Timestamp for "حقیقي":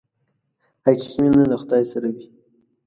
0.85-1.19